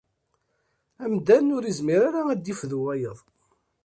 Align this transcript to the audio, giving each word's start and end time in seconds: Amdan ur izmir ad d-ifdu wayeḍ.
Amdan 1.03 1.47
ur 1.55 1.63
izmir 1.65 2.13
ad 2.31 2.39
d-ifdu 2.43 2.79
wayeḍ. 2.83 3.19